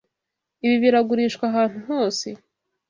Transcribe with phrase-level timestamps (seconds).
[0.65, 2.27] Ibi biragurishwa ahantu hose.